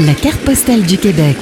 La 0.00 0.12
carte 0.12 0.40
postale 0.40 0.82
du 0.82 0.98
Québec. 0.98 1.36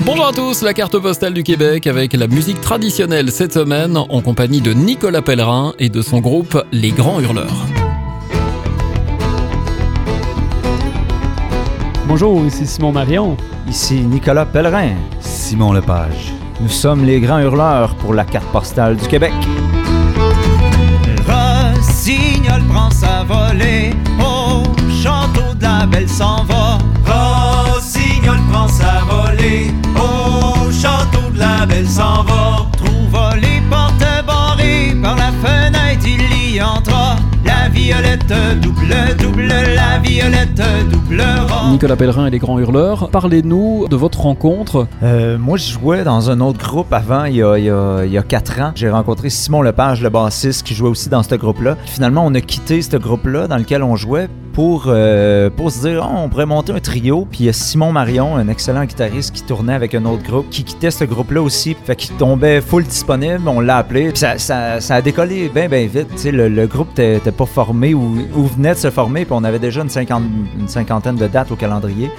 Bonjour 0.00 0.26
à 0.26 0.32
tous, 0.32 0.60
la 0.60 0.74
carte 0.74 0.98
postale 0.98 1.32
du 1.32 1.42
Québec 1.42 1.86
avec 1.86 2.12
la 2.12 2.26
musique 2.26 2.60
traditionnelle 2.60 3.32
cette 3.32 3.54
semaine 3.54 3.96
en 3.96 4.20
compagnie 4.20 4.60
de 4.60 4.74
Nicolas 4.74 5.22
Pellerin 5.22 5.72
et 5.78 5.88
de 5.88 6.02
son 6.02 6.20
groupe 6.20 6.62
Les 6.70 6.90
Grands 6.90 7.18
Hurleurs. 7.18 7.66
Bonjour, 12.06 12.44
ici 12.44 12.66
Simon 12.66 12.92
Marion. 12.92 13.38
Ici 13.70 14.02
Nicolas 14.02 14.44
Pellerin. 14.44 14.96
Simon 15.20 15.72
Lepage. 15.72 16.34
Nous 16.60 16.68
sommes 16.68 17.06
les 17.06 17.20
grands 17.20 17.40
hurleurs 17.40 17.94
pour 17.94 18.12
la 18.12 18.24
carte 18.24 18.48
postale 18.52 18.96
du 18.96 19.08
Québec. 19.08 19.32
Rossignol 21.26 22.62
prend 22.68 22.90
sa 22.90 23.24
volée, 23.24 23.94
entre 36.60 37.09
violette 37.72 38.32
double, 38.60 38.94
double, 39.18 39.48
la 39.48 39.98
violette 39.98 40.60
doublera. 40.90 41.70
Nicolas 41.70 41.96
Pellerin 41.96 42.26
et 42.26 42.30
les 42.30 42.38
Grands 42.38 42.58
Hurleurs, 42.58 43.08
parlez-nous 43.10 43.86
de 43.88 43.96
votre 43.96 44.20
rencontre. 44.20 44.86
Euh, 45.02 45.38
moi, 45.38 45.56
je 45.56 45.70
jouais 45.72 46.04
dans 46.04 46.30
un 46.30 46.40
autre 46.40 46.58
groupe 46.58 46.92
avant, 46.92 47.24
il 47.24 47.36
y 47.36 47.42
a, 47.42 47.56
il 47.58 47.64
y 47.64 47.70
a- 47.70 48.04
il 48.04 48.12
y 48.12 48.18
a 48.18 48.22
quatre 48.22 48.60
ans. 48.60 48.72
J'ai 48.74 48.90
rencontré 48.90 49.30
Simon 49.30 49.62
Lepage, 49.62 50.02
le 50.02 50.08
bassiste, 50.10 50.66
qui 50.66 50.74
jouait 50.74 50.88
aussi 50.90 51.08
dans 51.08 51.22
ce 51.22 51.34
groupe-là. 51.34 51.76
Finalement, 51.86 52.24
on 52.26 52.34
a 52.34 52.40
quitté 52.40 52.82
ce 52.82 52.96
groupe-là 52.96 53.46
dans 53.48 53.56
lequel 53.56 53.82
on 53.82 53.96
jouait 53.96 54.28
pour, 54.52 54.84
euh, 54.88 55.48
pour 55.48 55.70
se 55.70 55.86
dire, 55.86 56.04
Oh, 56.10 56.16
on 56.24 56.28
pourrait 56.28 56.44
monter 56.46 56.72
un 56.72 56.80
trio. 56.80 57.26
Puis 57.30 57.40
il 57.40 57.46
y 57.46 57.48
a 57.48 57.52
Simon 57.52 57.92
Marion, 57.92 58.36
un 58.36 58.48
excellent 58.48 58.84
guitariste 58.84 59.32
qui 59.34 59.42
tournait 59.44 59.74
avec 59.74 59.94
un 59.94 60.04
autre 60.06 60.24
groupe, 60.24 60.50
qui 60.50 60.64
quittait 60.64 60.90
ce 60.90 61.04
groupe-là 61.04 61.40
aussi. 61.40 61.76
Fait 61.84 61.94
qu'il 61.94 62.16
tombait 62.16 62.60
full 62.60 62.82
disponible, 62.84 63.46
on 63.46 63.60
l'a 63.60 63.76
appelé. 63.78 64.08
Puis 64.10 64.18
ça, 64.18 64.38
ça, 64.38 64.80
ça 64.80 64.96
a 64.96 65.02
décollé 65.02 65.48
bien, 65.54 65.68
bien 65.68 65.86
vite. 65.86 66.08
Tu 66.12 66.18
sais, 66.18 66.32
le, 66.32 66.48
le 66.48 66.66
groupe 66.66 66.98
n'était 66.98 67.30
pas 67.30 67.46
formé 67.64 67.92
ou, 67.92 68.16
ou 68.34 68.44
venait 68.46 68.72
de 68.72 68.78
se 68.78 68.90
former, 68.90 69.24
puis 69.26 69.34
on 69.36 69.44
avait 69.44 69.58
déjà 69.58 69.82
une, 69.82 69.90
cinquante- 69.90 70.22
une 70.58 70.66
cinquantaine 70.68 71.16
de 71.16 71.26
dates 71.26 71.50
au 71.50 71.56
calendrier. 71.56 72.10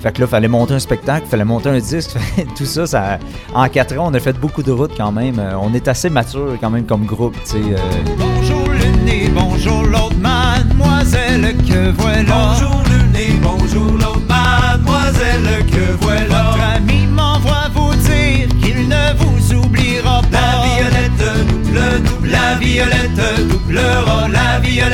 Fait 0.00 0.12
que 0.12 0.20
là, 0.20 0.26
fallait 0.26 0.46
monter 0.48 0.74
un 0.74 0.78
spectacle, 0.78 1.26
fallait 1.26 1.44
monter 1.44 1.70
un 1.70 1.78
disque, 1.78 2.10
tout 2.56 2.66
ça, 2.66 2.86
ça, 2.86 3.18
en 3.54 3.66
quatre 3.68 3.96
ans, 3.98 4.08
on 4.10 4.14
a 4.14 4.20
fait 4.20 4.38
beaucoup 4.38 4.62
de 4.62 4.70
routes 4.72 4.92
quand 4.96 5.10
même. 5.12 5.38
Euh, 5.38 5.52
On 5.58 5.72
est 5.72 5.88
assez 5.88 6.10
mature 6.10 6.52
quand 6.60 6.68
même 6.70 6.84
comme 6.84 7.04
groupe, 7.06 7.34
tu 7.44 7.50
sais. 7.52 7.56
euh. 7.58 7.78
Bonjour 8.18 8.64
le 8.68 9.04
nez, 9.06 9.30
bonjour 9.34 9.82
l'autre 9.84 10.16
mademoiselle 10.20 11.56
que 11.68 11.90
voilà. 11.96 12.54
Bonjour 12.54 12.82
le 12.90 12.98
nez, 13.12 13.32
bonjour 13.42 13.92
l'autre 13.92 14.20
mademoiselle 14.28 15.64
que 15.74 15.84
voilà. 16.04 16.42
Votre 16.50 16.64
ami 16.76 17.06
m'envoie 17.06 17.68
vous 17.74 17.94
dire 17.94 18.48
qu'il 18.62 18.88
ne 18.88 19.04
vous 19.18 19.54
oubliera 19.64 20.20
pas. 20.30 20.38
La 20.38 20.62
violette 20.76 21.22
double, 21.48 21.80
double, 22.06 22.28
la 22.28 22.54
violette 22.58 23.20
doublera. 23.50 24.28
La 24.28 24.58
violette 24.60 24.89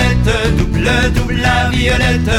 violette. 1.87 2.31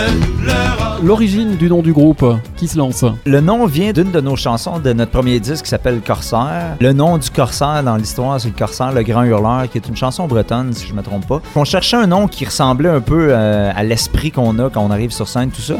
L'origine 1.01 1.55
du 1.55 1.69
nom 1.69 1.81
du 1.81 1.93
groupe, 1.93 2.25
qui 2.57 2.67
se 2.67 2.77
lance? 2.77 3.05
Le 3.25 3.39
nom 3.39 3.65
vient 3.65 3.93
d'une 3.93 4.11
de 4.11 4.19
nos 4.19 4.35
chansons 4.35 4.79
de 4.79 4.91
notre 4.91 5.11
premier 5.11 5.39
disque 5.39 5.63
qui 5.63 5.69
s'appelle 5.69 6.01
Corsaire. 6.05 6.75
Le 6.81 6.91
nom 6.91 7.17
du 7.17 7.29
corsaire 7.29 7.81
dans 7.83 7.95
l'histoire, 7.95 8.41
c'est 8.41 8.49
le 8.49 8.55
Corsaire, 8.55 8.91
le 8.91 9.03
grand 9.03 9.23
hurleur, 9.23 9.69
qui 9.69 9.77
est 9.77 9.87
une 9.87 9.95
chanson 9.95 10.27
bretonne, 10.27 10.73
si 10.73 10.85
je 10.85 10.93
me 10.93 11.01
trompe 11.01 11.25
pas. 11.27 11.41
On 11.55 11.63
cherchait 11.63 11.97
un 11.97 12.07
nom 12.07 12.27
qui 12.27 12.43
ressemblait 12.45 12.89
un 12.89 12.99
peu 12.99 13.27
euh, 13.29 13.71
à 13.73 13.83
l'esprit 13.83 14.31
qu'on 14.31 14.57
a 14.59 14.69
quand 14.69 14.83
on 14.83 14.91
arrive 14.91 15.11
sur 15.11 15.27
scène, 15.27 15.49
tout 15.49 15.61
ça. 15.61 15.75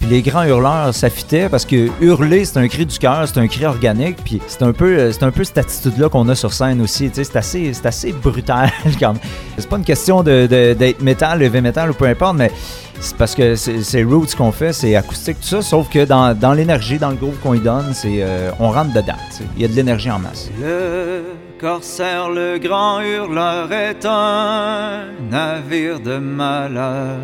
Puis 0.00 0.08
les 0.08 0.22
grands 0.22 0.44
hurleurs, 0.44 0.94
ça 0.94 1.10
fitait 1.10 1.48
parce 1.50 1.66
que 1.66 1.88
hurler, 2.00 2.46
c'est 2.46 2.58
un 2.58 2.68
cri 2.68 2.86
du 2.86 2.98
cœur, 2.98 3.28
c'est 3.28 3.38
un 3.38 3.46
cri 3.46 3.66
organique. 3.66 4.16
Puis 4.24 4.40
c'est 4.46 4.62
un 4.62 4.72
peu, 4.72 4.98
euh, 4.98 5.12
un 5.20 5.30
peu 5.30 5.44
cette 5.44 5.58
attitude-là 5.58 6.08
qu'on 6.08 6.26
a 6.30 6.34
sur 6.34 6.52
scène 6.54 6.80
aussi. 6.80 7.10
C'est 7.12 7.36
assez, 7.36 7.72
assez 7.84 8.12
brutal. 8.12 8.70
Comme, 9.00 9.18
c'est 9.58 9.68
pas 9.68 9.76
une 9.76 9.84
question 9.84 10.22
de, 10.22 10.46
d'être 10.46 11.02
métal, 11.02 11.42
heavy 11.42 11.60
metal 11.60 11.90
ou 11.90 11.94
peu 11.94 12.06
importe, 12.06 12.36
mais 12.36 12.50
c'est 12.98 13.16
parce 13.16 13.34
que 13.34 13.54
c'est, 13.56 14.02
roots 14.02 14.34
qu'on 14.36 14.52
fait, 14.52 14.72
c'est 14.72 14.96
acoustique 14.96 15.38
tout 15.40 15.48
ça. 15.48 15.62
Sauf 15.62 15.90
que 15.90 16.04
dans, 16.06 16.34
dans 16.34 16.54
l'énergie, 16.54 16.98
dans 16.98 17.10
le 17.10 17.16
groove 17.16 17.38
qu'on 17.42 17.54
y 17.54 17.60
donne, 17.60 17.92
c'est, 17.92 18.22
euh, 18.22 18.50
on 18.58 18.70
rentre 18.70 18.94
dedans. 18.94 19.14
Il 19.56 19.62
y 19.62 19.64
a 19.66 19.68
de 19.68 19.74
l'énergie 19.74 20.10
en 20.10 20.18
masse. 20.18 20.50
Le 20.60 21.22
corsaire, 21.60 22.30
le 22.30 22.58
grand 22.58 23.02
hurleur 23.02 23.70
est 23.70 24.06
un 24.06 25.04
navire 25.30 26.00
de 26.00 26.16
malheur. 26.16 27.18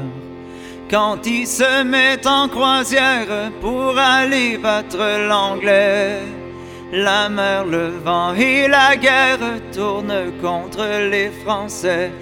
Quand 0.90 1.26
il 1.26 1.46
se 1.48 1.82
met 1.82 2.24
en 2.26 2.46
croisière 2.46 3.50
pour 3.60 3.98
aller 3.98 4.56
battre 4.56 4.98
l'anglais, 5.28 6.20
la 6.92 7.28
mer, 7.28 7.64
le 7.64 7.88
vent 8.04 8.32
et 8.34 8.68
la 8.68 8.96
guerre 8.96 9.38
tournent 9.74 10.32
contre 10.40 10.86
les 11.10 11.30
Français. 11.44 12.12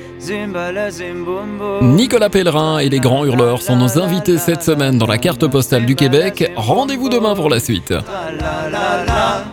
Nicolas 1.82 2.30
Pellerin 2.30 2.78
et 2.78 2.88
les 2.88 2.98
Grands 2.98 3.26
Hurleurs 3.26 3.60
sont 3.60 3.76
nos 3.76 3.98
invités 3.98 4.38
cette 4.38 4.62
semaine 4.62 4.96
dans 4.96 5.06
la 5.06 5.18
carte 5.18 5.46
postale 5.48 5.84
du 5.84 5.94
Québec. 5.94 6.50
Rendez-vous 6.56 7.10
demain 7.10 7.34
pour 7.34 7.50
la 7.50 7.60
suite. 7.60 7.90
La 7.90 8.00
la 8.30 8.70
la 8.70 9.04
la 9.04 9.04
la 9.04 9.43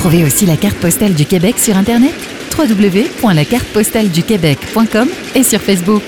Retrouvez 0.00 0.24
aussi 0.24 0.46
la 0.46 0.56
carte 0.56 0.78
postale 0.78 1.12
du 1.12 1.26
Québec 1.26 1.58
sur 1.58 1.76
Internet 1.76 2.14
www.lacartepostaleduquebec.com 2.56 5.08
et 5.34 5.42
sur 5.42 5.60
Facebook. 5.60 6.02